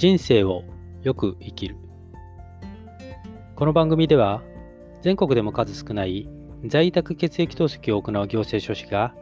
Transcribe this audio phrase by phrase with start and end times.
[0.00, 0.64] 人生を
[1.02, 1.76] よく生きる
[3.54, 4.40] この番組では
[5.02, 6.26] 全国でも数少ない
[6.64, 9.14] 在宅血液透析を行う行政書士が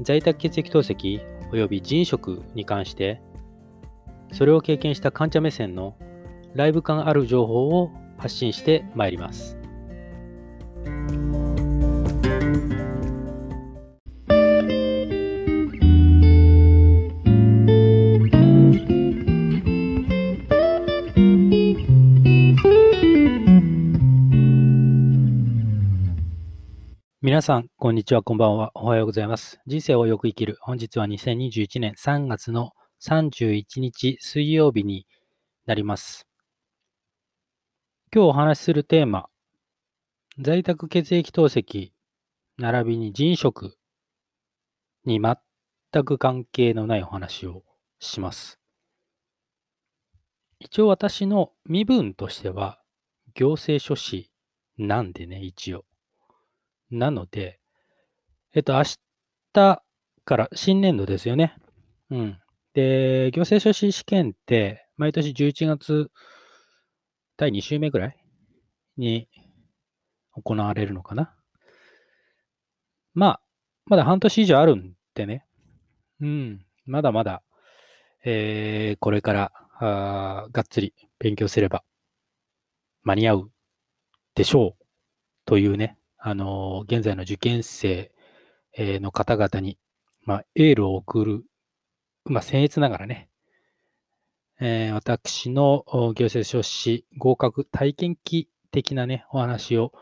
[0.00, 1.20] 在宅血液透析
[1.52, 3.20] 及び人食に関して
[4.32, 5.94] それを経験した患者目線の
[6.54, 9.58] ライブ感ある情報を発信してまいります。
[27.20, 28.70] 皆さん、こんにちは、こんばんは。
[28.76, 29.58] おはようございます。
[29.66, 30.56] 人生をよく生きる。
[30.60, 32.70] 本日は2021年3月の
[33.02, 35.04] 31日水曜日に
[35.66, 36.28] なります。
[38.14, 39.26] 今日お話しするテーマ、
[40.38, 41.90] 在宅血液透析、
[42.56, 43.76] 並びに腎食
[45.04, 47.64] に全く関係のないお話を
[47.98, 48.60] します。
[50.60, 52.80] 一応私の身分としては、
[53.34, 54.30] 行政書士
[54.76, 55.87] なんでね、一応。
[56.90, 57.60] なので、
[58.54, 58.84] えっと、明
[59.52, 59.82] 日
[60.24, 61.56] から新年度ですよね。
[62.10, 62.38] うん。
[62.74, 66.10] で、行政書士試験って、毎年11月
[67.36, 68.16] 第2週目ぐらい
[68.96, 69.28] に
[70.32, 71.34] 行われるのかな。
[73.14, 73.40] まあ、
[73.86, 75.44] まだ半年以上あるんでね。
[76.20, 76.64] うん。
[76.86, 77.42] まだまだ、
[78.24, 81.84] えー、これからあがっつり勉強すれば
[83.02, 83.50] 間に合う
[84.34, 84.84] でしょう
[85.44, 88.12] というね、あの、現在の受験生
[88.76, 89.78] の方々に、
[90.22, 91.44] まあ、エールを送る、
[92.24, 93.28] まあ、僭越ながらね、
[94.60, 99.92] えー、私の行政書士合格体験記的なね、お話を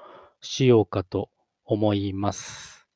[0.40, 1.30] しようかと
[1.64, 2.86] 思います。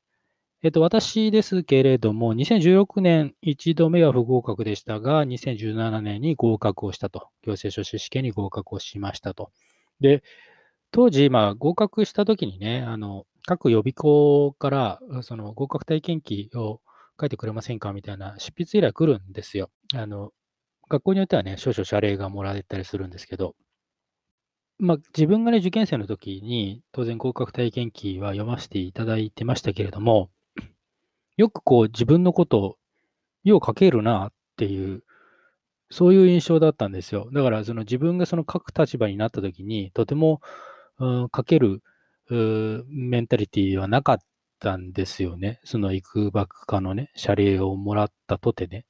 [0.63, 7.29] えっと、私ですけれども、2016年1度目は不合格でしたが、2017年に合格をしたと。
[7.43, 9.51] 行政書士試験に合格をしましたと。
[10.01, 10.23] で、
[10.91, 16.81] 当時、まあ、合格した時にね、あの、各予備校から、その合格体験記を
[17.19, 19.69] 書いてくれませんかみたいな執筆依頼来るんですよ。
[19.95, 20.31] あの、
[20.89, 23.55] 学校によってはね、少々謝礼がもらえたりするんですけど、
[24.79, 30.29] まあ、自分がね、受験生の時に、当然合格体験記は読ませていただいてましたけれども、
[31.37, 32.77] よくこう、自分のことを、
[33.43, 35.03] よう書けるなっていう、
[35.91, 37.29] そういう印象だったんですよ。
[37.33, 40.41] だから、その自分がその書く立場になった時に、とても、
[41.01, 41.81] うん、書ける
[42.29, 44.17] メンタリティはなかっ
[44.59, 45.59] たんですよね。
[45.63, 48.85] その幾ばくかのね、謝礼をもらったとてね。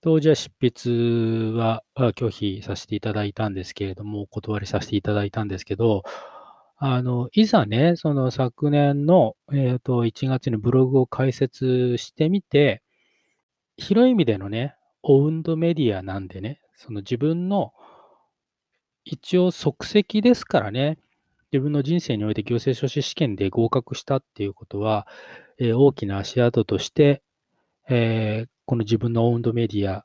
[0.00, 6.04] 当時は執筆は拒否させていただいたんですけれども、お断りさせていただいたんですけど、
[6.76, 12.82] あの、いざね、その昨年の、えー、と1月にブログを開設してみて、
[13.76, 17.72] 広い意味でのね、オウンドメディアなんでね、その自分の
[19.04, 20.98] 一応即席ですからね、
[21.52, 25.06] 自分の人生において行政書士試験で合格したっていうことは、
[25.58, 27.22] えー、大きな足跡として、
[27.88, 30.04] えー、この自分のオウンドメディア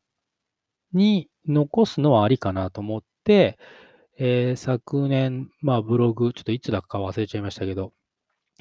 [0.94, 3.58] に残すのはありかなと思って、
[4.18, 7.94] えー、昨年、まあブログ、ちょっといつだか忘れちゃいましたけど、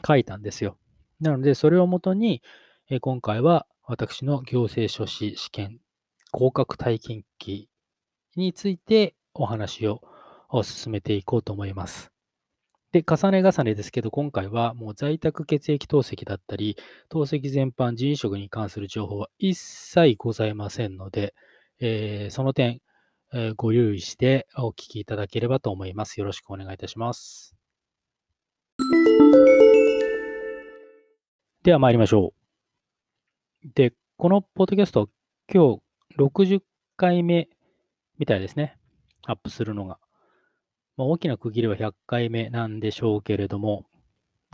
[0.06, 0.78] 書いたんですよ。
[1.20, 2.42] なので、それをもとに、
[2.90, 5.78] えー、今回は私の行政書士試験
[6.32, 7.68] 合格体験記
[8.36, 10.00] についてお話を
[10.62, 12.11] 進めていこうと思います。
[12.92, 16.76] で、重ね重ねですけど、今回はもう在宅血液透析だったり、
[17.08, 21.34] 透析全般、人食に関する情報は一切ございませんので、
[21.80, 22.80] えー、その点、
[23.32, 26.20] えー、ご留意してお聞きいただければと思います。
[26.20, 27.56] よろしくお願いいたします。
[31.62, 32.34] では参りましょ
[33.64, 33.68] う。
[33.74, 35.08] で、このポッドキャスト、
[35.50, 35.82] 今日
[36.18, 36.60] 60
[36.98, 37.48] 回目
[38.18, 38.76] みたいですね。
[39.24, 39.98] アップするのが。
[40.96, 43.86] まあ、大きな区切りは100回目なんでしょうけれども、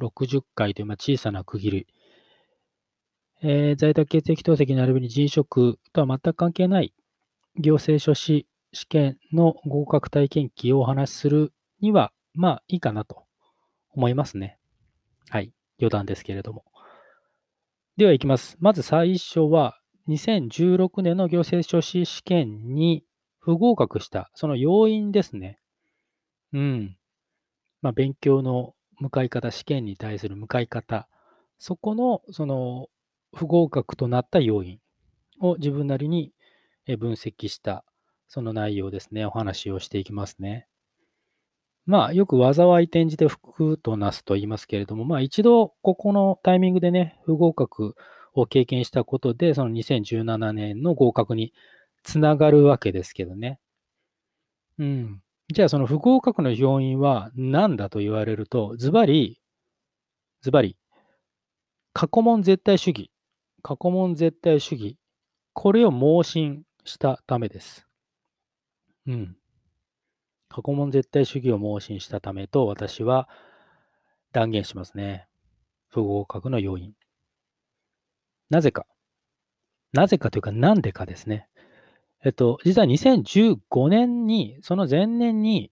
[0.00, 1.86] 60回というま小さな区切り、
[3.42, 6.92] えー、在宅血液透析並びに人食とは全く関係ない
[7.56, 13.24] 行政書士試験の合格体験記をお話しするには、まあいいかなと
[13.90, 14.58] 思いますね。
[15.30, 15.52] はい。
[15.80, 16.64] 余談ですけれども。
[17.96, 18.56] では行きます。
[18.60, 23.04] まず最初は、2016年の行政書士試験に
[23.38, 25.58] 不合格した、その要因ですね。
[26.52, 26.96] うん。
[27.82, 31.08] まあ、勉強の向かい方、試験に対する向かい方、
[31.58, 32.88] そこの、その、
[33.34, 34.80] 不合格となった要因
[35.40, 36.32] を自分なりに
[36.98, 37.84] 分析した、
[38.28, 40.68] その内容ですね、お話をしていきますね。
[41.86, 47.96] まあ、よく災い転じて福となすと言いますけれども、まあ、一度ここのタイミングでね、不合格
[48.34, 51.52] を経験したことで、その2017年の合格に
[52.02, 53.58] つながるわけですけどね。
[54.78, 55.22] うん。
[55.50, 59.40] じゃあその不合格の要因は何だと言われると、ズバリ、
[60.42, 60.76] ズバリ、
[61.94, 63.10] 過去問絶対主義、
[63.62, 64.98] 過去問絶対主義、
[65.54, 67.86] これを盲信したためです。
[69.06, 69.36] うん。
[70.50, 73.28] 過去問絶対主義を盲信したためと私は
[74.32, 75.26] 断言しますね。
[75.88, 76.92] 不合格の要因。
[78.50, 78.86] なぜか。
[79.94, 81.48] なぜかというか、なんでかですね。
[82.24, 85.70] えっと、実は2015年に、その前年に、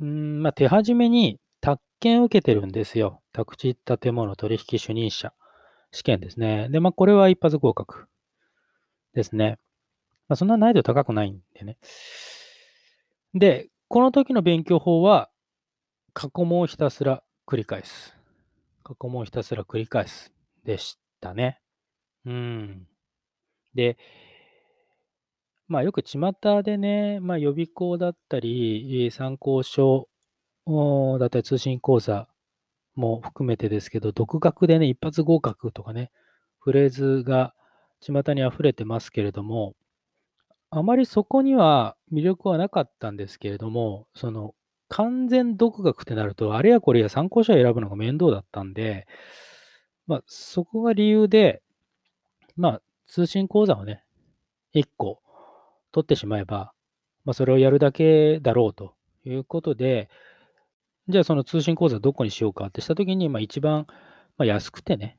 [0.00, 3.20] うん、まあ、手始めに宅建を受けてるんですよ。
[3.32, 5.32] 宅地建物取引主任者
[5.92, 6.68] 試験ですね。
[6.70, 8.06] で、まあ、これは一発合格
[9.14, 9.58] ですね。
[10.28, 11.78] まあ、そんな難易度高くないんでね。
[13.34, 15.30] で、この時の勉強法は、
[16.14, 18.16] 過去問をひたすら繰り返す。
[18.84, 20.32] 過去問をひたすら繰り返す。
[20.64, 21.60] でしたね。
[22.26, 22.86] うん。
[23.74, 23.96] で、
[25.72, 30.06] まあよく巷でね、まあ予備校だったり、参考書
[31.18, 32.28] だったり通信講座
[32.94, 36.10] も含めてですけど、独学でね、一発合格とかね、
[36.58, 37.54] フレーズが
[38.00, 39.74] 巷に溢れてますけれども、
[40.68, 44.54] あまりそこには魅力はなかったんですけれども、その
[44.88, 49.06] 完全独学ってなると、あれやこれや参考書を選ぶのが面倒だったんで、
[50.06, 51.62] まあそこが理由で、
[52.56, 54.04] まあ通信講座をね、
[54.74, 55.21] 1個
[55.92, 56.72] 取ってしまえば、
[57.24, 58.94] まあそれをやるだけだろうと
[59.24, 60.08] いうことで、
[61.08, 63.86] じゃあその通信講座どこにしようかってしたときに、まあ一番、
[64.38, 65.18] まあ、安くてね、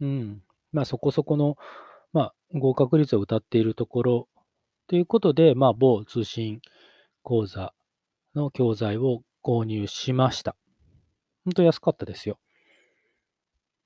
[0.00, 0.42] うん、
[0.72, 1.56] まあそこそこの、
[2.12, 4.28] まあ合格率を謳っているところ
[4.86, 6.60] ということで、まあ某通信
[7.22, 7.74] 講座
[8.34, 10.56] の教材を購入しました。
[11.44, 12.38] 本当安かったですよ。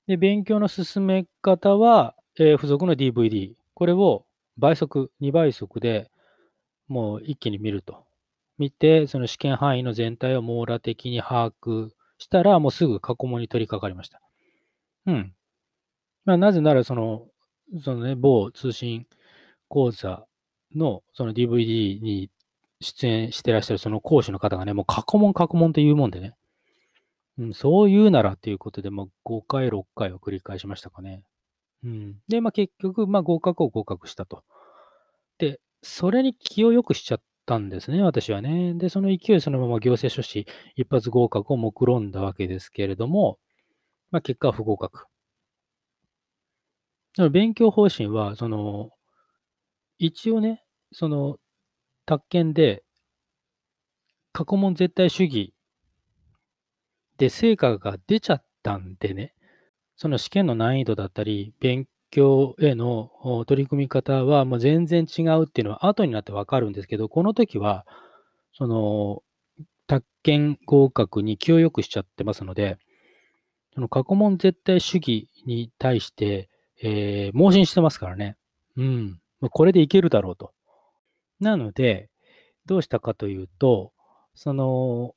[0.07, 3.55] で、勉強の進め方は、えー付属の DVD。
[3.75, 4.25] これを
[4.57, 6.11] 倍速、2倍速で
[6.89, 8.05] もう一気に見ると。
[8.59, 14.21] 見て、その試験範囲の全体を網羅的に把握したら、もうすぐ過去問に取り掛かりました。
[15.07, 15.35] うん。
[16.25, 17.27] まあ、なぜなら、その、
[17.83, 19.07] そのね、某通信
[19.69, 20.27] 講座
[20.75, 22.31] のその DVD に
[22.81, 26.35] 出演してらっしゃるその講師の方がね、もう過去問過去問というもんでね、
[27.39, 31.23] うん、そう言うならっていうことで、もう5回、6回を繰り返しましたかね。
[31.85, 32.17] うん。
[32.29, 34.45] で、まあ結局、まあ合格を合格したと。
[35.39, 38.75] で、それに気を良くしちゃったんですね、私はね。
[38.75, 40.47] で、その勢いそのまま行政書士
[40.77, 43.39] 一発合格を目論んだわけですけれども、
[44.11, 45.07] まあ結果は不合格。
[47.17, 48.91] だから勉強方針は、その、
[49.99, 50.63] 一応ね、
[50.93, 51.39] その、
[52.07, 52.85] 宅建で、
[54.35, 55.55] 過去問絶対主義
[57.19, 59.35] で成果が出ちゃったんでね、
[60.03, 63.13] その試験の難易度だったり、勉強への
[63.47, 67.87] 取り組み方はもう全然違うっていうのは後になってわかるんですけど、この時は、
[68.53, 69.23] その、
[69.87, 72.79] 宅建合格に気を良くしちゃってますので、
[73.75, 76.49] その過去問絶対主義に対して、
[76.83, 78.37] えー盲信してますからね。
[78.77, 79.21] うん。
[79.53, 80.53] これでいけるだろうと。
[81.39, 82.11] なので、
[82.67, 83.93] どうしたかというと、
[84.35, 85.15] その、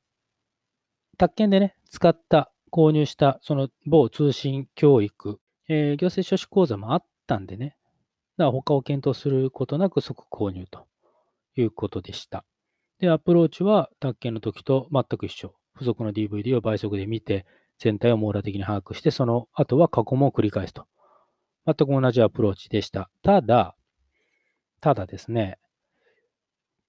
[1.18, 5.40] 宅建でね、使った、購入した、その某通信教育、
[5.70, 7.78] えー行政書士講座もあったんでね、
[8.36, 10.86] だから他を検討することなく即購入と
[11.56, 12.44] いうことでした。
[13.00, 15.56] で、アプローチは宅建の時と全く一緒。
[15.76, 17.46] 付属の DVD を倍速で見て、
[17.78, 20.86] 全体を網羅的に把握して、その後は過去問を繰り返すと。
[21.66, 23.10] 全く同じアプローチでした。
[23.24, 23.76] ただ、
[24.82, 25.60] ただですね、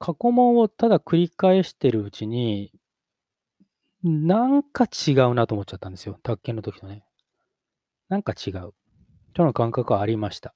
[0.01, 2.73] 過去問をただ繰り返してるうちに、
[4.09, 6.17] なんか違うなと思っちゃったんですよ。
[6.23, 7.05] 宅建の時とね。
[8.09, 8.73] なんか違う。
[9.35, 10.55] との感覚はありました。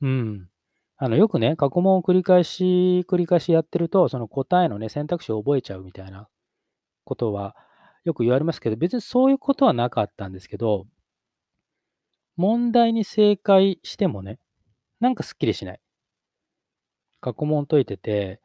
[0.00, 0.48] うん。
[0.96, 6.28] あの、よくね、過去問を繰り返し、繰り返しやってると、その答えのね、選択肢を覚えちゃうみたいな
[7.04, 7.56] ことは
[8.04, 10.86] よく言われますけど、別にそういうことはなかったんですけど、
[12.36, 14.38] 問題に正解してもね、
[15.00, 15.80] なんかすっきりしない。
[17.20, 18.40] 過去問解いてて、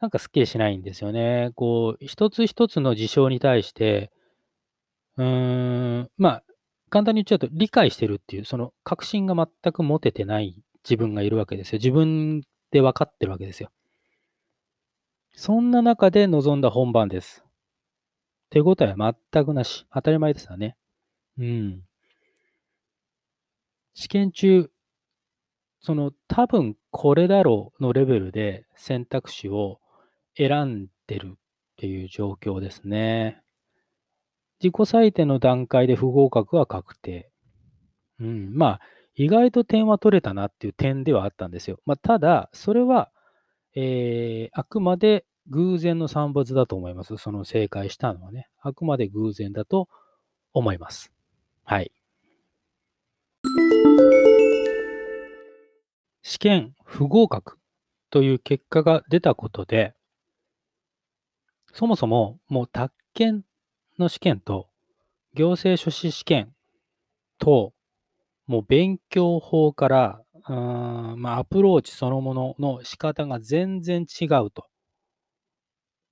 [0.00, 1.52] なんかすっきりしないんですよね。
[1.54, 4.10] こう、一つ一つの事象に対して、
[5.16, 6.42] うーん、まあ、
[6.88, 11.78] 簡単に言っちゃうと理解してるっていう、その確信が全く持ててない自分がいるわけですよ。
[11.78, 12.40] 自分
[12.70, 13.70] で分かってるわけですよ。
[15.34, 17.44] そんな中で臨んだ本番です。
[18.50, 19.86] 手応えは全くなし。
[19.92, 20.76] 当たり前ですよね。
[21.38, 21.82] うん。
[23.94, 24.70] 試験中、
[25.80, 29.80] その多分これだろうのレベルで選択肢を
[30.48, 31.36] 選んでるっ
[31.76, 33.42] ていう状況ですね。
[34.62, 37.30] 自己採点の段階で不合格は確定。
[38.18, 38.54] うん。
[38.54, 38.80] まあ、
[39.14, 41.78] 意外と点は取れたなっていう点ではあったんですよ。
[41.86, 43.10] まあ、ただ、それは
[43.76, 47.16] えー、あくまで偶然の産物だと思います。
[47.16, 48.48] その正解したのはね。
[48.60, 49.88] あくまで偶然だと
[50.52, 51.12] 思います。
[51.64, 51.92] はい。
[56.22, 57.58] 試験不合格
[58.10, 59.94] という結果が出たことで、
[61.72, 63.44] そもそももう宅建
[63.98, 64.68] の試験と
[65.34, 66.52] 行政書士試験
[67.38, 67.72] と、
[68.46, 74.66] もう勉強法から、うんまあ、アプローチそのものの仕方が全然違うと。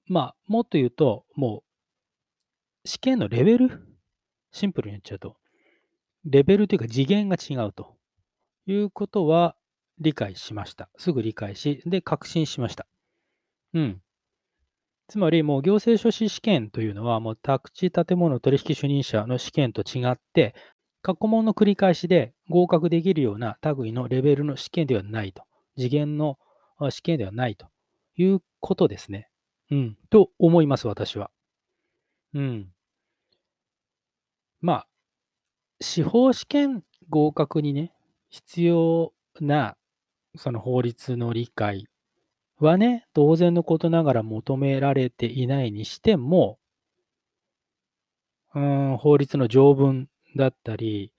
[0.07, 1.65] まあ、もっと言うと、も
[2.85, 3.87] う試験のレベル？
[4.53, 5.37] シンプルに言っちゃうと、
[6.25, 7.97] レベルというか次元が違うと
[8.67, 9.57] いうことは
[9.99, 10.89] 理解しました。
[10.97, 12.87] すぐ理解し、で、確信しました。
[13.75, 14.01] うん。
[15.09, 20.55] つまり、もう行政書士試験というのは、もう宅地建物取引主任者の試験と違って、
[21.01, 25.45] 過去問の繰り返しで合格できるような類のレベルの試験ではないと。
[25.77, 26.39] 次元の
[26.91, 27.69] 試験ではないと
[28.17, 29.31] いうことですね。
[29.71, 29.97] うん。
[30.11, 31.31] と思います、私は。
[32.35, 32.73] うん。
[34.61, 34.89] まあ、
[35.81, 37.93] 司法試験合格にね、
[38.29, 39.77] 必要な
[40.37, 41.87] その法律の理解
[42.65, 46.59] はね、当然のことながら求められていないにしても、
[48.55, 51.13] うん、法律の条文だったり、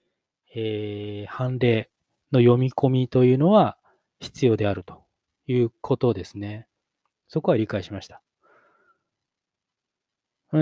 [0.54, 1.90] えー、判例
[2.32, 3.78] の読み込みというのは
[4.18, 5.04] 必要であると
[5.46, 6.66] いうことですね。
[7.28, 8.22] そこは理解しました。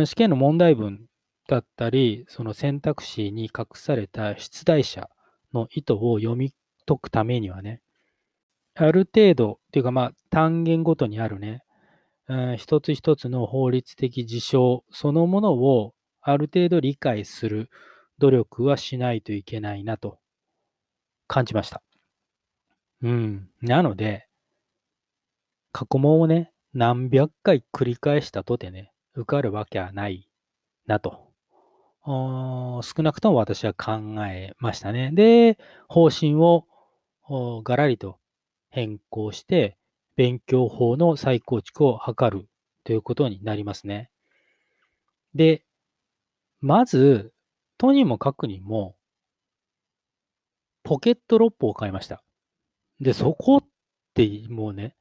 [0.05, 1.07] 試験の問題文
[1.49, 5.09] だったり、その選択肢に隠された出題者
[5.55, 6.53] の意図を読み
[6.87, 7.81] 解くためにはね、
[8.81, 11.65] ある程度、っていうかまあ単元ごとにあるね、
[12.29, 17.71] うん、一つ一つの法律的事象そのものをある程度理解する
[18.19, 20.19] 努力はしないといけないなと
[21.27, 21.83] 感じました。
[23.03, 23.49] うん。
[23.63, 24.29] なので、
[25.73, 30.29] 過去問をね、何百回繰り返したとてね、受かるわけはない
[30.87, 31.27] なと。
[32.05, 33.93] 少なくとも私は考
[34.27, 35.11] えましたね。
[35.13, 35.59] で、
[35.89, 36.65] 方針を
[37.63, 38.19] がらりと
[38.79, 39.77] 変更して、
[40.15, 42.49] 勉強法の再構築を図る
[42.85, 44.09] ということになりますね。
[45.35, 45.65] で、
[46.61, 47.33] まず、
[47.77, 48.97] とにもかくにも、
[50.85, 52.23] ポケット6本を買いました。
[53.01, 53.65] で、そこっ
[54.15, 54.95] てもうね、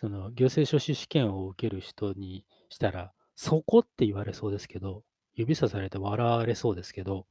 [0.00, 5.02] その行政書士試験を受ける人にしたら、そこって言われそうですけど、
[5.34, 7.26] 指さされて笑われそうですけど、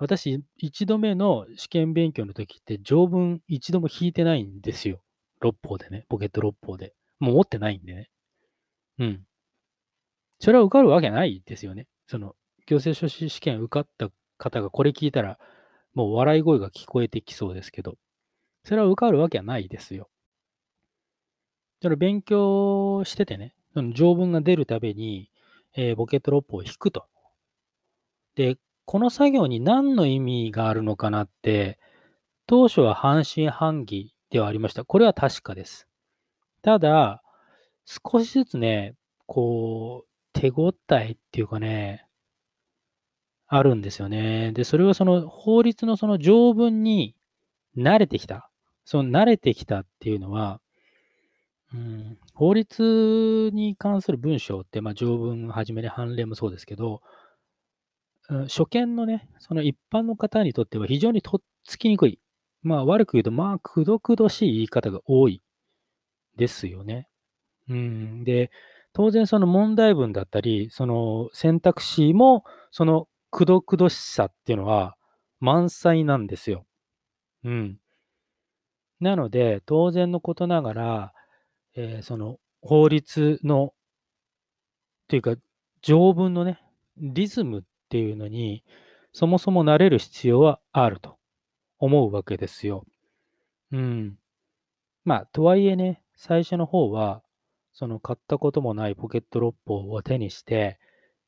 [0.00, 5.02] 私、一度目の試験勉強の時って、条文一度も引いてないんですよ。
[5.42, 6.94] 6法でね、ポケット6法で。
[7.18, 8.10] もう持ってないんでね。
[8.98, 9.26] うん。
[10.38, 11.86] それは受かるわけないですよね。
[12.06, 12.34] その、
[12.66, 15.38] 行政書士試験受かった方がこれ聞いたら、
[15.92, 17.96] もう笑い声が聞こえてきそうですけど、
[18.64, 20.08] それは受かるわけないですよ。
[21.82, 25.30] だから勉強しててね、その条文が出るたびに、
[25.76, 27.04] えー、ポケット6法を引くと。
[28.34, 28.56] で、
[28.90, 31.78] この作業に何の意味があるのかなって、
[32.48, 34.84] 当初は半信半疑ではありました。
[34.84, 35.86] これは確かです。
[36.60, 37.22] ただ、
[37.84, 42.04] 少しずつね、こう、手応えっていうかね、
[43.46, 44.50] あるんですよね。
[44.54, 47.14] で、それはその法律のその条文に
[47.76, 48.50] 慣れてきた。
[48.84, 50.60] その慣れてきたっていうのは、
[51.72, 57.02] うん、法律に関する文章って、まあ、条文はじめに判例もそうですけど、
[58.48, 62.20] 初見のね、その一般の方にとっては非常にとっつきにくい。
[62.62, 65.42] まあ悪く言うと、まあくどくどしい言い方が多い
[66.36, 67.08] ですよね。
[67.68, 68.24] うん。
[68.24, 68.50] で、
[68.92, 74.96] 当然その問題文だったり、その選択肢も、そのくどくどしさっていうのは
[75.40, 76.66] 満載なんですよ。
[77.44, 77.78] うん。
[79.00, 81.12] なので、当然のことながら、
[81.74, 83.72] えー、その法律の、
[85.08, 85.36] というか、
[85.82, 86.60] 条文のね、
[86.96, 88.64] リズムっていうのに、
[89.12, 91.18] そもそも慣れる必要はあると
[91.78, 92.86] 思うわけですよ。
[93.72, 94.16] うん。
[95.04, 97.22] まあ、とはいえね、最初の方は、
[97.72, 100.78] その買ったこともないポケット6本を手にして、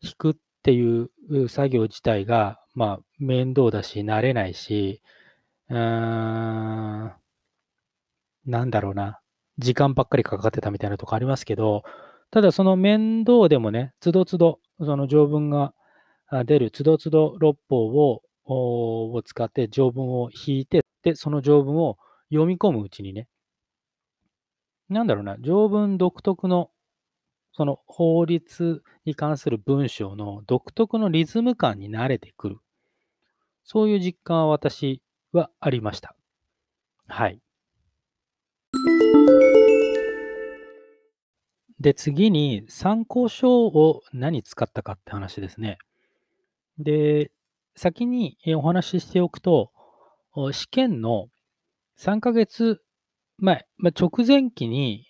[0.01, 1.11] 引くっていう
[1.49, 5.03] 作業自体が、まあ、面倒だし、慣れないし、
[5.69, 7.13] うーん、
[8.47, 9.21] なんだろうな、
[9.59, 11.83] 時間ばっかりかかってたみたいなとこありますけど、
[12.31, 15.75] ただその面倒でもね、つどつど、その条文が
[16.45, 21.99] 出るつどつど六法をを使って条文を引いて、で、その条文を
[22.31, 23.29] 読み込むうちにね、
[24.89, 26.71] なんだろうな、条文独特の、
[27.53, 32.59] その法律に関する文章の独特のリズム感に慣れてくる。
[33.65, 36.17] そういう実感は私はありました。
[37.07, 37.41] はい。
[41.79, 45.79] で、次に参考書を何使ったかって話ですね。
[46.79, 47.31] で、
[47.75, 49.71] 先にお話ししておくと、
[50.53, 51.29] 試験の
[51.99, 52.81] 3ヶ月
[53.39, 55.07] 前、まあ、直前期に、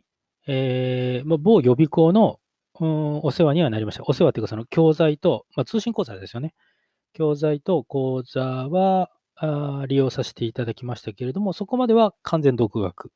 [0.47, 2.39] えーまあ、某予備校の、
[2.81, 4.03] うん、お世話にはなりました。
[4.07, 6.55] お世話というか、その教材と、まあ、通信講座ですよね。
[7.13, 13.11] 教材と講座はあ利用させていただきましたけれども、そこまでは完全独学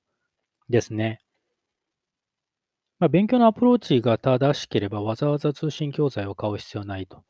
[0.68, 1.20] ですね。
[2.98, 7.24] まあ、勉強のアプローチが正しければ、わざわざ通信教材を買う必要ないと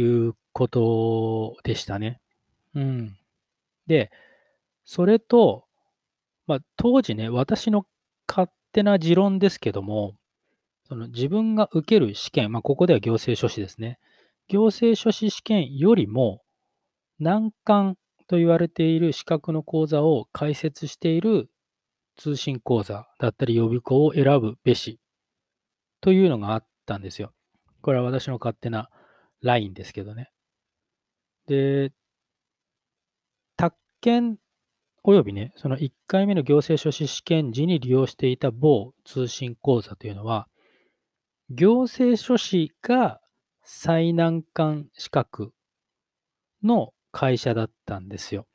[0.00, 2.20] いうことでしたね。
[2.74, 3.16] うん。
[3.86, 4.10] で、
[4.84, 5.64] それと、
[6.46, 7.84] まあ、当時ね、私の
[8.28, 10.14] 勝手な持論ですけども、
[10.88, 13.98] その自分が受ける試験、まあ、ここでは行政書士ですね。
[14.48, 16.42] 行政書士試験よりも
[17.18, 21.50] 難関と言われている資格の講座を解説している
[22.16, 24.98] 通信講座だったり予備校を選ぶべし
[26.00, 27.32] というのがあったんですよ。
[27.82, 28.88] これは私の勝手な
[29.42, 30.30] ラインですけどね。
[31.46, 31.92] で、
[33.56, 34.38] 宅建
[35.04, 40.48] 及びね、その1回目の行政書士試験時に利用していた某通信講座というのは、
[41.50, 43.20] 行政書士が
[43.62, 45.52] 最難関資格
[46.62, 48.46] の会社だったんですよ。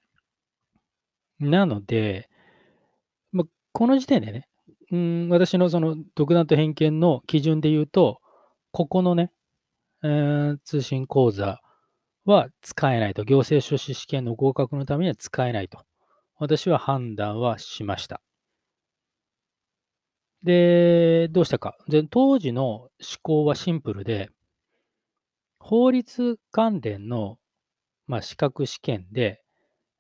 [1.40, 2.30] なので、
[3.32, 4.48] ま、この時点でね、
[4.92, 8.20] うん、私のその独断と偏見の基準で言うと、
[8.72, 9.32] ここのね、
[10.04, 11.62] えー、通信講座
[12.26, 13.24] は使えないと。
[13.24, 15.80] 行政書士試験の合格のためには使えないと。
[16.38, 18.22] 私は判断はしました。
[20.44, 21.78] で、どうしたか。
[21.88, 22.90] で当時の思
[23.22, 24.30] 考はシンプルで、
[25.60, 27.38] 法律関連の、
[28.08, 29.42] まあ、資格試験で、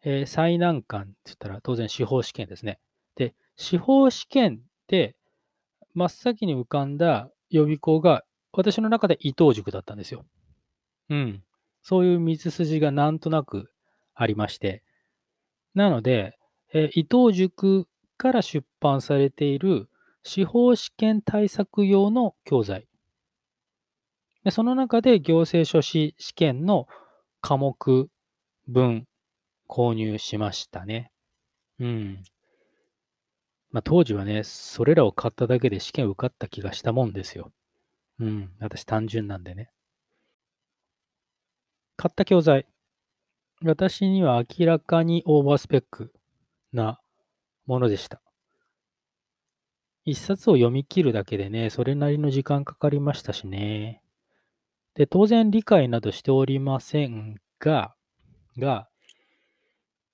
[0.03, 2.79] えー、最難関って言ったら当然司法試験ですね。
[3.15, 5.15] で、司法試験で
[5.93, 10.25] 真っ先に浮かんだ予備校が私の中で伊藤塾だったんですよ。
[11.09, 11.43] うん。
[11.81, 13.71] そういう道筋がなんとなく
[14.13, 14.83] ありまして。
[15.73, 16.37] なので、
[16.71, 17.87] えー、伊藤塾
[18.17, 19.89] から出版されている
[20.23, 22.87] 司法試験対策用の教材。
[24.43, 26.87] でその中で行政書士試験の
[27.41, 28.09] 科目
[28.67, 29.07] 分
[29.67, 31.11] 購入しましたね。
[31.79, 32.23] うん。
[33.71, 37.51] まあ、当時はね、それらを買っただけで試験受かった気がしたもんですよ。
[38.23, 38.49] うん。
[38.59, 39.69] 私単純なんでね。
[41.97, 42.65] 買った教材。
[43.61, 46.13] 私には明らかにオーバースペック
[46.71, 46.99] な
[47.65, 48.21] ものでした。
[50.05, 54.01] 一冊を読み切るだけでね、それなりの時間かかりましたしね。
[54.95, 57.95] で、当然理解などしておりませんが、
[58.57, 58.87] が、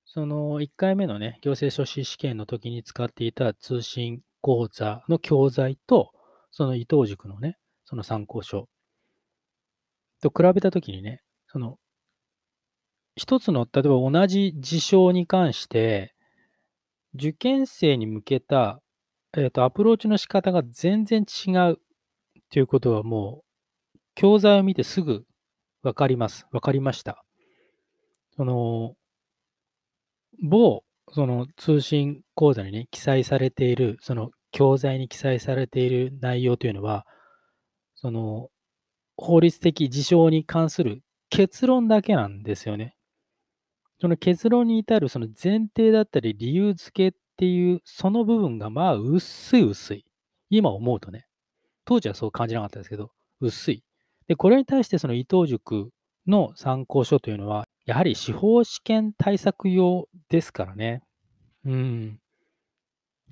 [0.06, 6.12] その1回目のね、行政書士試験の時に使っていた通信講座の教材と、
[6.52, 7.58] その伊藤塾のね、
[7.90, 8.70] その参考書
[10.22, 11.78] と比べたときにね、その、
[13.16, 16.14] 一つの、例えば同じ事象に関して、
[17.16, 18.82] 受験生に向けた
[19.38, 21.76] えっと、アプローチの仕方が全然違うっ
[22.50, 23.44] ていうことはも
[23.96, 25.24] う、教材を見てすぐ
[25.84, 26.48] わかります。
[26.52, 27.24] わかりました。
[28.36, 28.96] その、
[30.42, 37.06] 某、その通信講座にね、記載されている、その教材に記載されている内容というのは、
[38.02, 38.50] その、
[39.18, 42.96] 法律的事象に関する結論だけなんですよね。
[44.00, 50.06] その結論に至るその前提だったり理由付けっていう、その部分がまあ薄い薄い。
[50.50, 51.28] 今思うとね。
[51.84, 53.84] 当時はそう感じなかったですけど、薄い。
[54.28, 55.90] で、これに対してその伊藤塾
[56.26, 61.02] の参考書というのは、やはり司法試験対策用ですからね。
[61.66, 62.20] うん。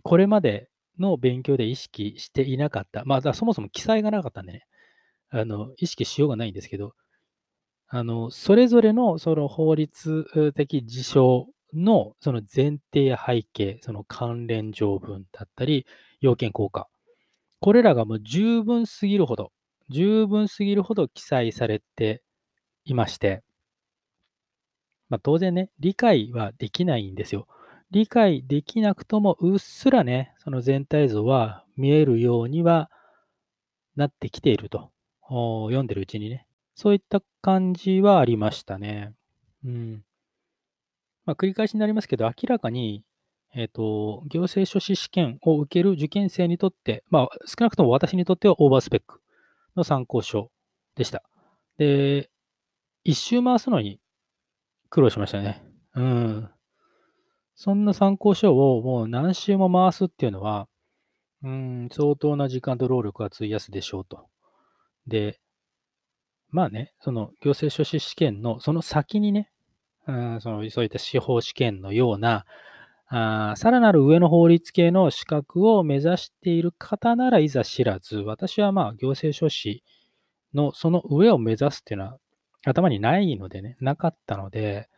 [0.03, 3.03] これまでの勉強で意識していなかった。
[3.05, 4.65] まあ、そもそも記載がなかったんでね。
[5.29, 6.93] あの、意識しようがないんですけど、
[7.87, 15.85] あの、それぞれのその法律的事象のその前提背景、その関連条文だったり、
[16.21, 16.87] 要件効果。
[17.59, 19.51] これらがもう十分すぎるほど、
[19.89, 22.23] 十分すぎるほど記載されて
[22.85, 23.43] いまして、
[25.09, 27.47] まあ、当然ね、理解はできないんですよ。
[27.91, 32.89] 理解できなくとも、うっすらね、その全体像は見えるようには
[33.95, 34.91] なってきていると。
[35.29, 36.47] 読んでるうちにね。
[36.75, 39.13] そういった感じはありましたね。
[39.65, 40.03] うん。
[41.25, 43.03] まあ、繰り返しになりますけど、明らかに、
[43.53, 49.21] えっ、ー、と、行政書士試験を受ける受験生にとって、まあ、少なくとも私にとってはオーバースペック
[49.75, 50.51] の参考書
[50.95, 51.23] でした。
[51.77, 52.29] で、
[53.03, 53.99] 一周回すのに
[54.89, 55.63] 苦労しましたね。
[55.95, 56.49] うん。
[57.57, 60.67] そんな参考書をもう何周も回すっていうのは、
[61.43, 64.27] うん、相当な時間と労力は費やすでしょうと。
[65.07, 65.39] で、
[66.51, 69.49] まあね、その行政書士試験のその先にね、
[70.07, 72.45] うん、そのそういった司法試験のような、
[73.07, 79.83] あさらなる上の法律系の資格を目指している方ならいざ知らず、私はまあ行政書士
[80.53, 82.17] のその上を目指すっていうのは
[82.65, 84.89] 頭にないのでね、なかったので、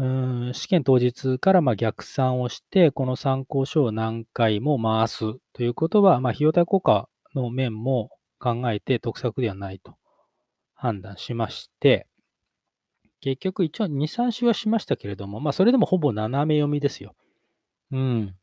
[0.00, 0.04] う
[0.50, 9.96] ん試験当日からま逆算をして、この参考書を何回も回すということは、まあ、費用対効果の面も考えて得策ではないと
[10.74, 12.06] 判断しまして、
[13.20, 17.14] 結局一応2、3週はしましたけれども、まあそれでもほぼ斜め読みですよ。
[17.92, 18.36] うん。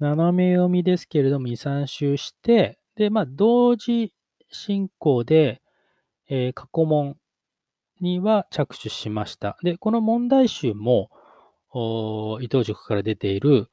[0.00, 4.14] 斜め読みですけれども、2、3週して、で、まあ同時
[4.50, 5.62] 進行で、
[6.28, 7.16] えー過去問
[8.00, 9.56] には着手しました。
[9.62, 11.10] で、この問題集も、
[12.40, 13.70] 伊藤塾から出ている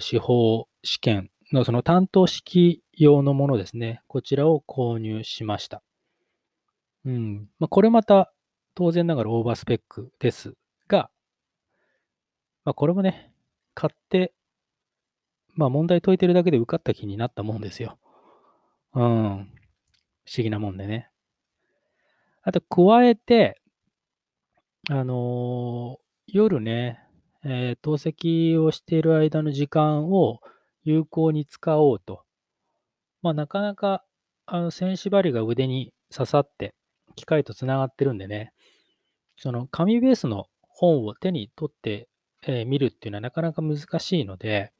[0.00, 4.02] 司法試験のその担当式用のものですね。
[4.06, 5.82] こちらを購入しました。
[7.04, 7.48] うん。
[7.58, 8.32] まあ、これまた
[8.74, 10.54] 当然ながらオーバースペックです
[10.88, 11.10] が、
[12.64, 13.32] まあ、これもね、
[13.74, 14.32] 買って、
[15.54, 17.98] まあ問題解いてるだけで受かった気になったもんですよ。
[18.94, 19.02] うん。
[19.02, 21.10] 不思議なもんでね。
[22.46, 23.60] あと、加えて、
[24.90, 27.00] あの夜ね、
[27.42, 30.40] えー透析をしている間の時間を
[30.82, 32.22] 有効に使おうと。
[33.22, 34.04] まあ、なかなか、
[34.44, 36.74] あの、線縛りが腕に刺さって、
[37.16, 38.52] 機械とつながってるんでね、
[39.38, 42.08] その紙ベースの本を手に取って、
[42.46, 44.70] えー見るっていうのはなかなか難しいので、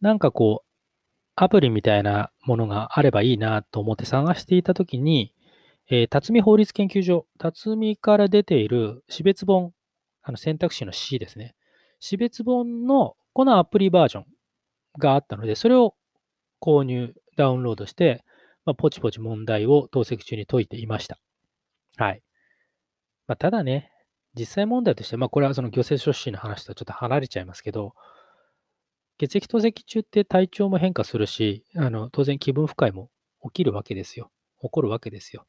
[0.00, 0.68] なんかこう、
[1.36, 5.32] アプリみたいなものがあればいいなと思って探していたときに、
[5.94, 9.74] えー辰巳法律研究所、辰巳から出ている死別本、
[10.22, 11.54] あの選択肢の C ですね。
[12.00, 14.24] 死別本のこのアプリバージョン
[14.98, 15.94] があったので、それを
[16.62, 18.24] 購入、ダウンロードして、
[18.64, 21.18] まあ、ポチポチ問題を透析中に解いていました。
[21.98, 22.22] はい。
[23.26, 23.90] まあ、ただね、
[24.32, 27.92] 実際問題として、まあ、これはその行政書士の話とはちょっと離れちゃいますけど、
[29.18, 33.10] 血液透析中って体調も変化するし、あの当然気分不快も
[33.42, 34.30] 起きるわけですよ。
[34.62, 35.44] 起こるわけですよ。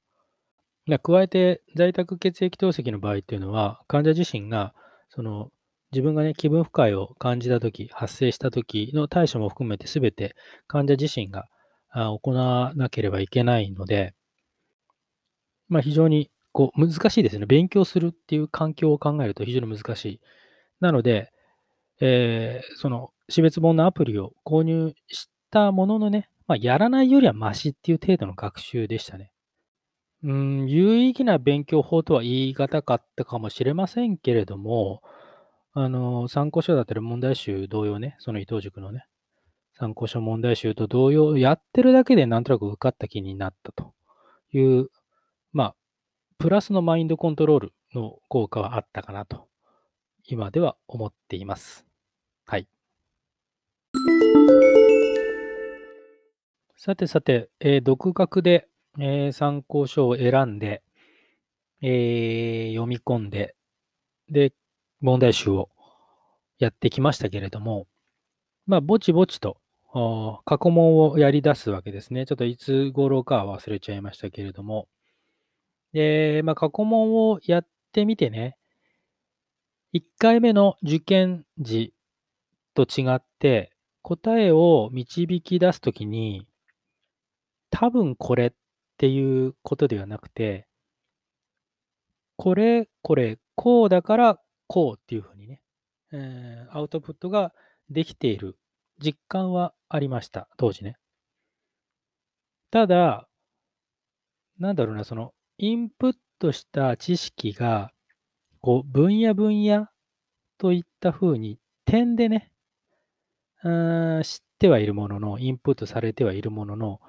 [0.88, 4.74] 加えて、在宅血液透析の場合っていうのは、患者自身が、
[5.10, 5.52] その、
[5.91, 10.36] 自分がね、気分不快を感じたとき、発生したときの対処も含めて、すべて
[10.67, 11.48] 患者自身が
[11.93, 14.13] 行わなければいけないので、
[15.69, 17.46] まあ、非常にこう難しいですね。
[17.46, 20.22] 勉強するっていう環境を考えると非常に難しい。
[20.82, 21.32] なので、
[22.02, 29.33] えーその死別本のアプリを購入したもののね、まあ、やらないよりはマシっていう程度の学習でしたね。
[30.24, 35.02] うん、有意義な勉強法とは言い難かったかもしれませんけれども、
[35.74, 39.06] あの、参考書だったり問題集同様ね、その伊藤塾のね、
[39.74, 43.94] 参考書問題集と同様、やってるだけでなんとなく受かった気になったと
[44.54, 44.90] いう、
[45.52, 45.76] まあ、
[46.38, 49.48] プラスのマインドコントロールの効果はあったかなと、
[50.26, 51.86] 今では思っています。
[52.46, 52.68] はい。
[56.78, 58.68] さてさて、えー独学で、
[59.00, 60.84] えー参考書を選んで、
[61.82, 63.56] えー読み込んで、
[64.30, 64.54] で、
[65.02, 65.70] 問題集を
[66.60, 67.88] やってきましたけれども、
[68.68, 69.58] まあ、ぼちぼちと、
[70.46, 72.26] 過去問をやり出すわけですね。
[72.26, 74.88] ちょっといつ頃かは忘れちゃいましたけれども。
[75.94, 78.58] で、まあ、過去問をやってみてね、
[79.94, 81.94] 1回目の受験時
[82.74, 86.48] と違って、答えを導き出すときに、
[87.70, 88.52] 多分これっ
[89.04, 90.66] ていうことではなくて、
[92.38, 95.62] これ、これ、こうだからこうっていうふうにね、
[96.13, 97.52] えーアウトプットが
[97.89, 98.58] できている
[99.04, 100.96] 実感はありました、当時ね。
[102.72, 103.28] ただ、
[104.58, 107.92] なんだろうな、その、インプットした知識が、
[108.62, 109.89] こう、分野分野
[110.58, 112.54] といったふうに、点でね、
[113.63, 117.02] うん知ってはいるものの、インプットされてはいるものの、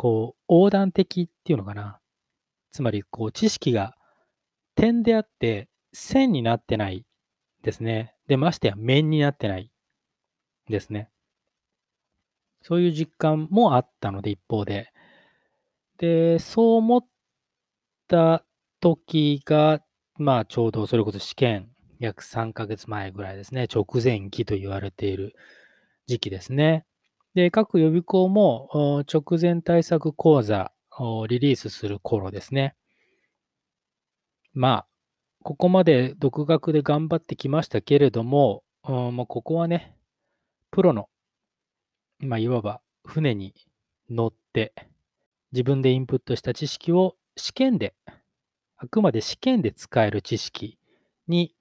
[0.00, 2.00] こう、横断的っていうのかな。
[2.72, 3.94] つまり、こう、知識が
[4.74, 7.04] 点であって、線になってない
[7.62, 8.14] ですね。
[8.26, 9.70] で、ましてや面になってない
[10.70, 11.10] ですね。
[12.62, 14.90] そういう実感もあったので、一方で。
[15.98, 17.06] で、そう思っ
[18.08, 18.42] た
[18.80, 19.82] 時が、
[20.16, 23.68] まあ、ちょうどそれこそ試験、約3ヶ月前ぐらいですね。
[23.70, 25.34] 直前期と言われている
[26.06, 26.86] 時期ですね。
[27.34, 32.74] で、各予備校も直前対策講座をリリースする頃ですね。
[34.52, 34.86] まあ、
[35.42, 39.94] ここまで独学で頑張ってきましたけれども、うんもうここはね、
[40.70, 41.08] プロの
[42.20, 43.54] まあ、いわば船に
[44.10, 44.74] 乗って
[45.52, 47.94] 自分でインプットした知識を試験で、
[48.76, 50.78] あくまで試験で使える知識
[51.28, 51.54] に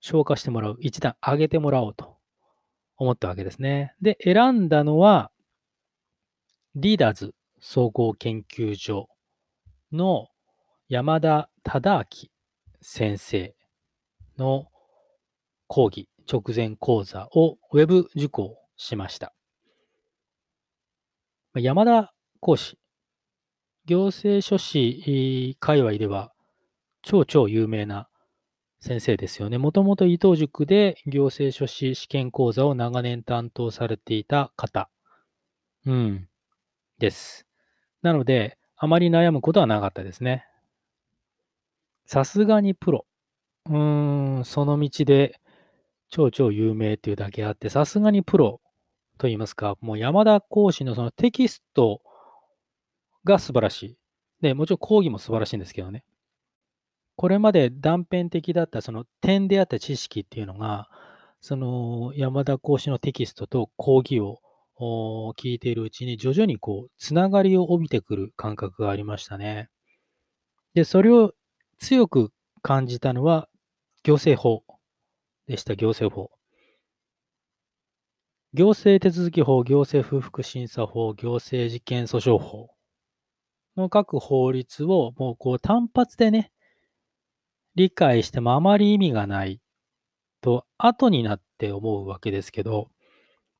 [0.00, 2.16] 消化してもらう、一段上げてもらおうと
[3.00, 3.94] 思ったわけですね。
[4.02, 5.32] で、選んだのは、
[6.74, 9.08] リーダーズ総合研究所
[9.90, 10.28] の
[10.90, 12.04] 山田忠明
[12.82, 13.54] 先生
[14.36, 14.66] の
[15.66, 19.32] 講義、直前講座をウェブ受講しました。
[21.54, 22.78] 山田講師、
[23.86, 26.32] 行政書士界隈では
[27.00, 28.09] 超超有名な
[28.80, 29.58] 先生ですよね。
[29.58, 34.88] もともと伊藤塾で行政書士試験講座を長年担当されていた方。
[35.86, 36.28] うん。
[36.98, 37.46] です。
[38.02, 40.46] なので、あまり悩むことはなかったですね。
[42.06, 43.06] さすがにプロ。
[43.66, 45.38] うーん、その道で
[46.08, 48.60] 超超有名っていうだけあって、さすがにプロ
[49.18, 52.00] と言いますか、もう山田講師のそのテキスト
[53.24, 53.96] が素晴らしい。
[54.40, 56.04] で、もちろん講義も素晴らしいんですけどね。
[57.20, 60.88] これまで断片的だったその点であった知識っていうのが、
[61.42, 64.38] その山田講師のテキストと講義を
[65.36, 69.68] 聞いているうちに徐々にこう、つながりを帯びてくる感覚がありましたね。
[70.72, 71.34] で、それを
[71.78, 73.50] 強く感じたのは
[74.02, 74.64] 行政法
[75.46, 76.30] でした、行政法。
[78.54, 82.70] 行政手続法、行政不服審査法、行政事件訴訟法
[83.76, 86.50] の各法律をもうこう単発でね、
[87.80, 89.58] 理解してもあまり意味がない
[90.42, 92.90] と後になって思うわけですけど、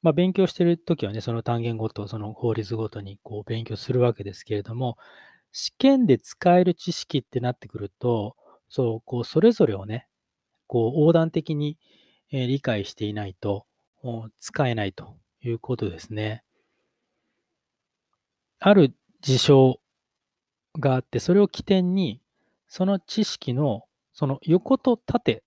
[0.02, 4.98] まあ、勉強してるときはね、その単元ごと、その法律ごとにこう勉強するわけですけれども、
[5.52, 8.36] 試験で使える知識ってなってくると、
[8.68, 10.06] そう、こう、それぞれをね、
[10.66, 11.78] こう、横断的に
[12.30, 13.64] 理解していないと、
[14.38, 16.44] 使えないということですね。
[18.58, 19.80] ある事象
[20.78, 22.20] があって、それを起点に、
[22.68, 25.42] その知識のその横と縦、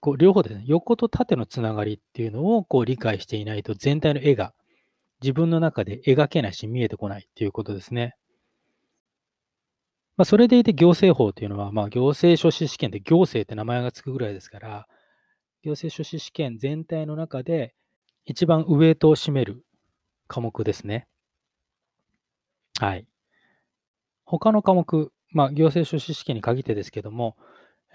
[0.00, 4.52] こう両方ですね、横と縦のつながりっていうのをこう理解していないと全体の絵が
[5.22, 8.16] 自分の中で描けないし見えてこないっていうことですね。
[10.16, 14.86] まあ、それでいて行政法というのは、まあ、行政書士試験で行政って名前がつくぐらいですから、
[15.62, 17.74] 行政書士試験全体の中で
[18.24, 19.64] 一番ウエイトを占める
[20.26, 21.06] 科目ですね。
[22.78, 23.06] はい。
[24.24, 27.36] 他の科目、まあ、行政書士試験に限ってですけども、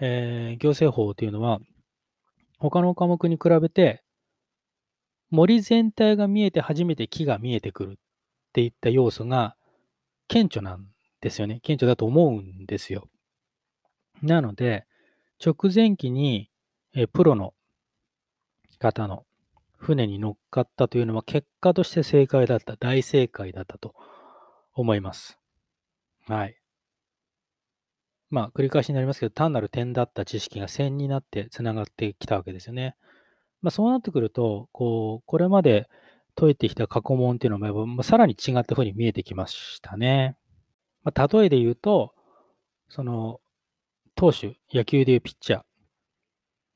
[0.00, 1.60] えー、行政法というのは、
[2.58, 4.02] 他の科目に比べて、
[5.30, 7.94] 森全体が見えて初めて木が見えてくるっ
[8.52, 9.56] ていった要素が
[10.26, 10.86] 顕著なん
[11.20, 11.60] ですよね。
[11.62, 13.08] 顕著だと思うんですよ。
[14.22, 14.86] なので、
[15.44, 16.50] 直前期に、
[16.94, 17.54] えプロの
[18.78, 19.26] 方の
[19.76, 23.94] 船に乗っかったというのは結果として正解だった、大正解だったと
[24.74, 25.38] 思います。
[26.26, 26.57] はい。
[28.30, 32.94] まあ、繰り返しになりますけど、単なる点だった知識が線になってつながってきたわけですよね。
[33.62, 35.88] まあ、そうなってくると、こう、これまで
[36.34, 40.36] 解いてきた過去問っていうのも、まあ、さらに違ったふうに見えてきましたね。
[41.02, 42.14] まあ、例えで言うと、
[42.88, 43.40] その、
[44.14, 45.62] 投手、野球でいうピッチャー。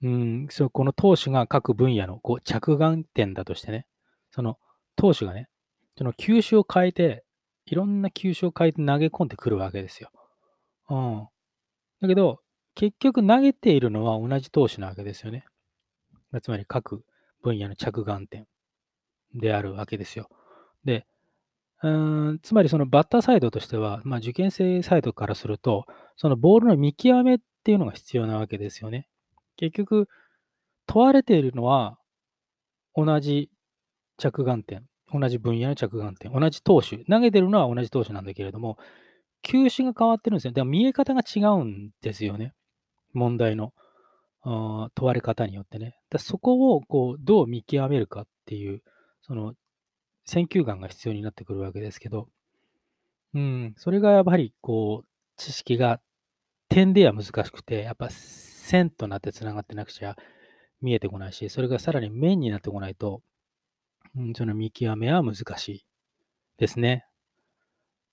[0.03, 3.87] うん、そこの投手が各分野のこう着眼点だとしてね、
[4.31, 4.59] その
[4.97, 5.49] 投手がね、
[5.97, 7.25] その球種を変えて、
[7.67, 10.11] いろんな球種を変えて投げ込んでくるわけですよ。
[10.91, 11.29] うん。
[12.03, 12.41] だけど、
[12.75, 15.45] 結局投げているのは同じ投手なわけですよね。
[16.43, 17.05] つまり各
[17.43, 18.47] 分野の着眼点
[19.35, 20.29] であるわけですよ。
[20.85, 21.07] で、
[21.83, 25.85] うんつまりそのバッターサイドとしては、まあ、受験生サイドからすると、
[26.17, 29.09] そのボールの見極めっていうのが必要なわけですよね。
[29.57, 30.09] 結局、
[30.87, 31.99] 問われているのは
[32.95, 33.51] 同じ
[34.17, 38.79] 着眼点、同じ分野の着眼点、同じ投手、投げてるのは同じ投手なんだけれども、
[39.43, 40.53] 球種が変わってるんですよ。
[40.53, 42.55] でも見え方が違うんですよね。
[43.13, 43.73] 問題の
[44.45, 45.99] 問われ方によってね。
[46.11, 48.83] だそこをこうどう見極めるかっていう、
[49.23, 49.55] その
[50.25, 52.29] 選球眼が必要になってくるわけですけど、
[53.35, 56.01] うん、それがやっぱりこう、知識が
[56.69, 60.17] 点では難しくて、やっぱ線となってつながってなくちゃ
[60.81, 63.23] 見えてこないし、それがさらに面になってこないと、
[64.17, 65.87] うん、その見極めは難しい
[66.59, 67.07] ですね。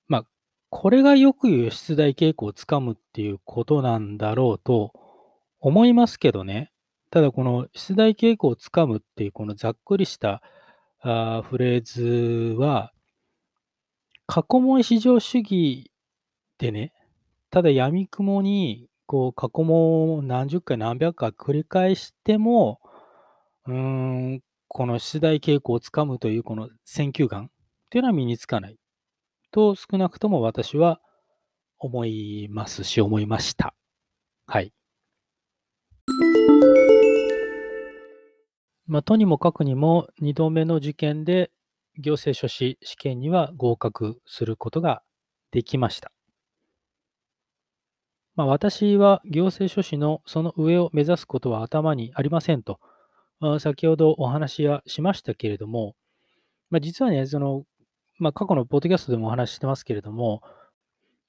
[0.07, 0.25] まあ、
[0.69, 4.93] これがよく言う出題傾向をつかむっていうことなんだろうと
[5.60, 6.71] 思いますけどね。
[7.12, 10.43] ただこの出題傾向をつかむっていうこのざっくりした
[11.01, 12.91] あフレーズは、
[14.27, 15.91] 過去問至上主義
[16.60, 16.93] でね、
[17.49, 22.79] ただ闇雲にこう過去問を何十回何百回繰り返しても、
[23.65, 27.49] うーん、この出題傾向をつかむというこの選球眼っ
[27.89, 28.77] ていうのは身につかない
[29.51, 30.99] と少なくとも私は
[31.79, 33.73] 思いますし思いました。
[34.45, 34.73] はい。
[38.88, 41.51] まあ、とにもかくにも2度目の受験で
[41.99, 45.03] 行政書士試験には合格することが
[45.51, 46.12] できました。
[48.35, 52.79] まあ、私は行政書士のその上を目指すことは頭にありませんと、
[53.59, 55.95] 先ほどお話はしましたけれども、
[56.69, 57.65] まあ、実はね、その、
[58.19, 60.43] まあ、過去のポッドキャストでもお話ししてますけれども、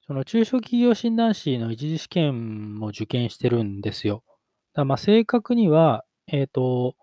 [0.06, 4.24] その中小企業診断士の一次試験も受験してるんですよ。
[4.74, 6.96] だまあ正確には、えっ、ー、と、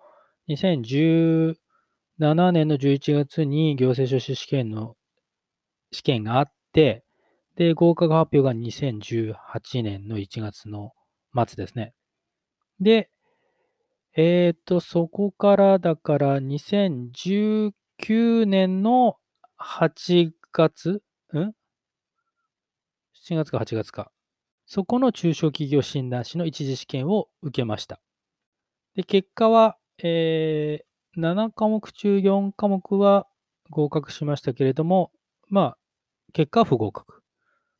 [0.50, 1.56] 2017
[2.52, 4.96] 年の11月に行政書士試験の
[5.92, 7.06] 試験があって、
[7.56, 10.92] で、合格発表が2018年の1月の
[11.34, 11.94] 末ですね。
[12.82, 13.10] で、
[14.18, 17.72] えっ、ー、と、そこからだから2019
[18.46, 19.16] 年の
[19.58, 21.02] 8月？
[21.34, 21.54] ん ?7
[23.36, 24.12] 月か8月か。
[24.66, 28.00] そこの中小企業診断士の一次試験を受けました。
[28.96, 33.28] で、結果は、えー、7科目中4科目は
[33.70, 35.12] 合格しましたけれども、
[35.50, 35.78] まあ、
[36.34, 37.22] 結果は不合格。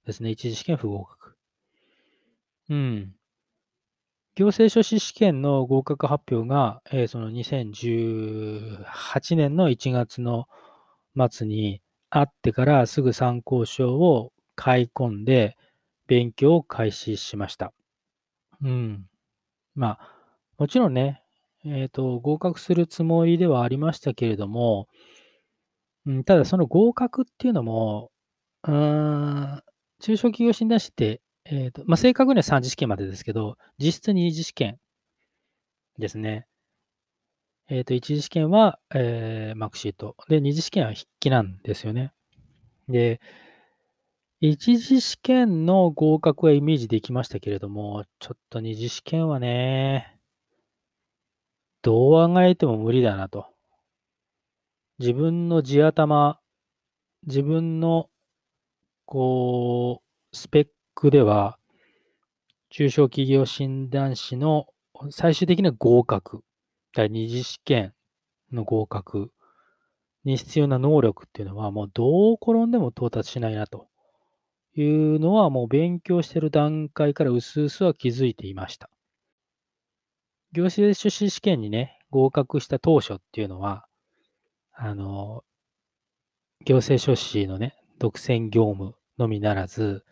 [0.06, 0.32] ですね。
[0.32, 1.36] 一次試験不合格。
[2.70, 3.14] うん。
[4.36, 10.46] 行政書士試験の合格発表が、えー、その2018年の1月の
[11.18, 15.58] 末にあってからすぐ参考書を買い込んで
[16.08, 17.74] 勉強を開始しました。
[18.64, 19.06] うん。
[19.76, 20.18] まあ、
[20.58, 21.22] もちろんね、
[21.66, 24.88] えっ、ー、と、合格するつもりではありましたけれども、
[26.06, 28.12] うん、ただその合格っていうのも、
[28.64, 29.64] うーん、
[30.00, 34.80] 中小企業診断士って、えっ、ー、と、まあ、正確には3次試験までですけど、実質2次試験
[36.00, 36.48] ですね。
[37.70, 40.16] えっ、ー、と、1次試験は、えー、マークシート。
[40.30, 42.14] で、2次試験は筆記なんですよね。
[42.88, 43.20] で、
[44.42, 50.18] 1次試験の合格はイメージできましたけれども、ちょっと2次試験はね、
[51.82, 53.48] どう考えても無理だなと。
[55.00, 56.40] 自分の地頭、
[57.26, 58.10] 自分の
[59.08, 61.58] こう、スペックでは、
[62.70, 64.68] 中小企業診断士の
[65.12, 66.44] 最終的な合格、
[66.98, 67.94] 第二次試験
[68.52, 69.30] の合格
[70.24, 73.88] に必要な能力っていうのは、もうどう転んでも到達しないなと
[74.76, 78.90] いうのは、もう勉強してる段階からうすうすは気づいていました。
[80.54, 83.86] 行政書士試験にね、合格した当初っていうのは、
[84.74, 85.44] あの、
[86.66, 90.04] 行政書士のね、独占業務のみならず、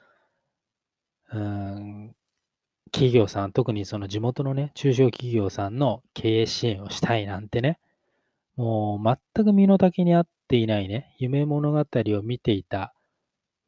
[1.34, 2.16] うん、
[2.92, 7.80] 企業さん、特にその地元のね、中小企業さんの経営支援をしたいなんてね、
[8.56, 12.94] もう全く身の丈に合っていないね、夢物語を見ていた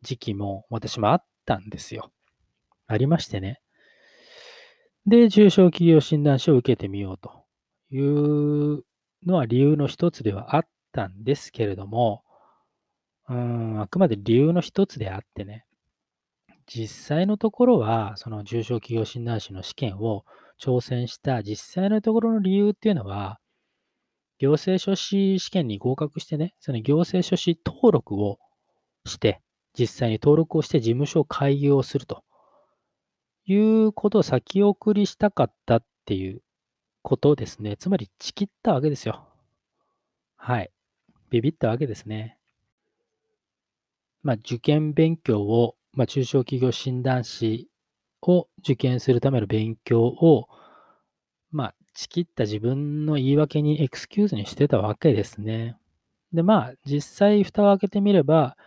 [0.02, 2.12] 時期も私もあったんですよ。
[2.88, 3.60] ありましてね。
[5.06, 7.44] で、中小企業診断書を受けてみようと
[7.92, 8.84] いう
[9.26, 12.24] のは理由の一つではあったんですけれども、
[13.30, 15.66] うん、あくまで理由の一つであってね、
[16.68, 20.26] 実際のところは、その中小企業診断士の試験を
[20.62, 23.40] 挑戦した実際のところの理由っていうのは、
[24.40, 28.38] 行政書士試験に合格してね、その行政書士登録を
[29.06, 29.42] して、
[29.80, 32.24] 実際に登録をして事務所を開業すると
[33.46, 36.42] いうことを先送りしたかったっていう
[37.02, 37.78] ことですね。
[37.78, 39.26] つまり、チキったわけですよ。
[40.36, 40.70] はい。
[41.30, 42.38] ビビったわけですね。
[44.22, 47.72] まあ、受験勉強を、まあ、中小企業診断士
[48.22, 50.48] を受験するための勉強を、
[51.50, 55.76] まあ、ちきった自分の言い訳にエクスキューズにしてたわけですね。
[56.34, 58.58] で、まあ、実際、蓋を開けてみれば、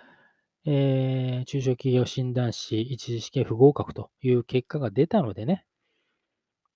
[0.67, 5.65] えー、中小企業診断士一次試験不合格という結果が出たのでね、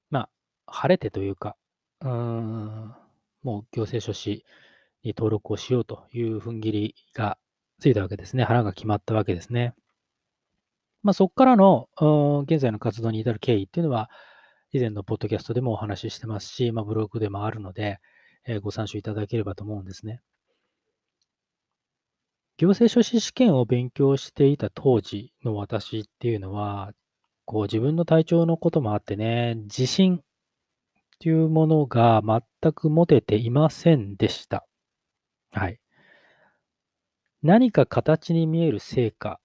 [0.09, 0.29] ま
[0.67, 1.57] あ、晴れてというか、
[2.01, 2.95] うーん、
[3.43, 4.45] もう行政書士
[5.03, 7.39] に登録をしようという踏ん切りが
[7.81, 8.45] ついたわけですね。
[8.45, 9.75] 腹が決まったわけですね。
[11.05, 11.89] まあ、そこからの
[12.47, 14.11] 現在の活動に至る経緯っていうのは、
[14.73, 18.01] 以前のポッドキャストでもお話ししてますし、まあ、ブログでもあるので、
[18.47, 20.23] えー、ご参照いただければと思うんですね。
[22.57, 26.93] 行政書士試験を勉強していた当時の私っていうのは、
[27.45, 30.21] こう自分の体調のこともあってね、自信っ
[31.21, 34.67] ていうものが全く持てていませんでした。
[35.53, 35.79] はい。
[37.43, 39.39] 何か形に見える成果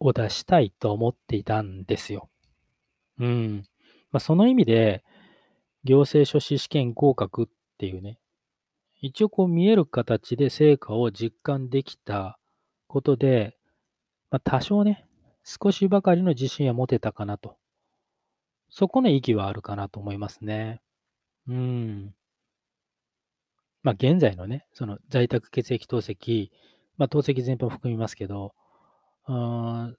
[0.00, 2.28] を出したいと思っていたんですよ。
[3.18, 3.64] うん。
[4.10, 5.04] まあ、その意味で、
[5.84, 7.46] 行政書士試験合格っ
[7.78, 8.18] ていうね、
[9.00, 12.38] 一応こう見える形で成果を実感できた
[12.86, 13.56] ことで、
[14.30, 15.06] まあ、多少ね、
[15.44, 17.56] 少しばかりの自信は持てたかなと。
[18.70, 20.82] そこの意義はあるかなと思いますね。
[21.46, 22.14] うん。
[23.82, 26.50] まあ、現在のね、その在宅血液透析、
[26.96, 28.52] まあ、透析全般を含みますけど、
[29.28, 29.34] うー
[29.88, 29.96] ん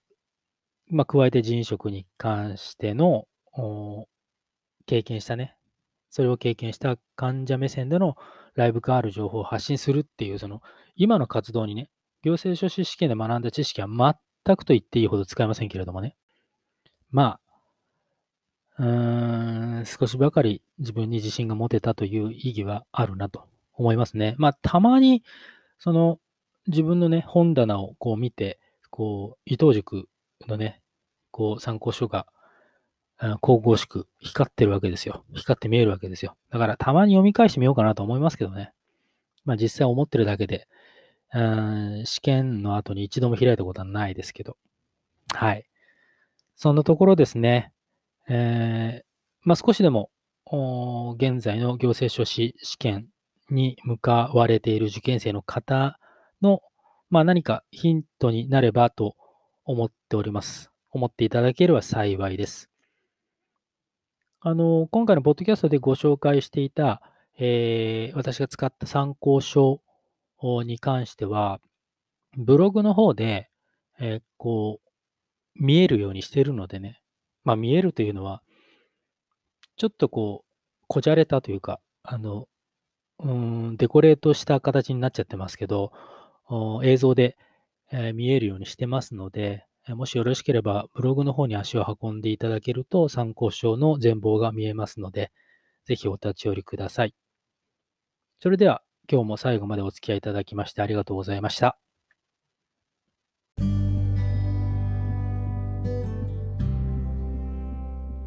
[0.90, 3.28] まあ、加えて人食に関しての
[4.86, 5.56] 経験したね、
[6.10, 8.16] それを経験した患者目線での
[8.56, 10.62] ライブ感ある情報を発信するっていう、その
[10.96, 11.90] 今の活動にね、
[12.24, 16.16] 行政書士試験で学んだ知識は全くと言っていいほど使えませんけれどもね。
[17.12, 17.40] ま
[18.78, 24.36] あ、うーん、少しばかり自分に自信が持てたという意義はあるなと思いますね。
[24.38, 25.24] まあ、たまに、
[25.80, 26.20] その、
[26.68, 28.60] 自分のね、本棚をこう見て、
[29.00, 30.10] こう、伊藤塾
[30.46, 30.82] のね、
[31.32, 32.28] こう、参考書が、
[33.42, 35.24] 神々しく光ってるわけですよ。
[35.34, 36.36] 光って見えるわけですよ。
[36.50, 38.74] だから、たまに読み返してみようかなと思いますけどね。
[39.46, 40.68] まあ、実際思ってるだけで、
[41.34, 44.58] うん、試験の後に一度も開いたことはないですけど。
[45.34, 45.66] はい。
[46.58, 47.72] そんなところですね。
[48.28, 49.06] えー、
[49.44, 50.10] まあ、少しでも、
[51.16, 53.08] 現在の行政書士試験
[53.50, 55.98] に向かわれている受験生の方
[56.42, 56.62] の、
[57.10, 59.16] まあ、何かヒントになればと
[59.66, 60.70] 思っております。
[60.92, 62.70] 思っていただければ幸いです。
[64.42, 67.02] あの、今回のポッドキャストでご紹介していた、
[67.40, 69.82] えー、私が使った参考書
[70.64, 71.60] に関しては、
[72.38, 73.50] ブログの方で、
[74.00, 74.90] えー、こう、
[75.56, 77.02] 見えるようにしてるのでね、
[77.44, 78.44] まあ見えるというのは、
[79.78, 82.48] ちょっとこう、こじゃれたというか、あの、
[83.18, 85.92] うん、デコレートした形になっちゃってますけど、
[86.84, 87.38] 映像で、
[88.14, 95.32] 見えるようにしてますので、もしよろしければブログの方に足を運んでいただけると参考書の全貌が見えますので、
[95.86, 97.16] ぜひお立ち寄りください。
[98.40, 101.80] それでは今日も最後までお付き合いいただきましてありがとうございました。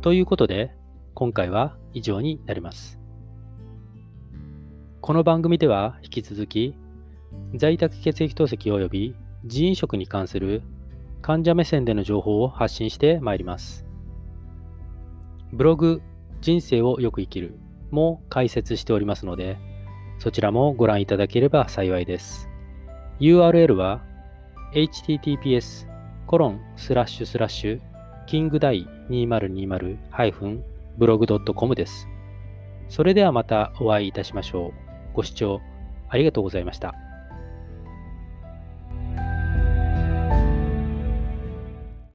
[0.00, 0.74] ということで、
[1.14, 2.98] 今回は以上になります。
[5.00, 6.74] この番組では引き続き、
[7.54, 9.14] 在宅血液透析及び
[9.44, 10.62] 人員食に関する
[11.20, 13.84] 患者目線での情報を発信してまいります。
[15.52, 16.02] ブログ、
[16.40, 17.58] 人生をよく生きる
[17.90, 19.58] も解説しておりますので、
[20.18, 22.48] そちらもご覧いただければ幸いです。
[23.20, 24.02] URL は
[24.74, 25.86] https
[26.26, 27.80] コロンスラッシュスラッシュ
[28.26, 32.08] キングダイ 2020-blog.com です。
[32.88, 34.72] それではまたお会いいたしましょう。
[35.14, 35.60] ご視聴
[36.08, 37.01] ありがとうございました。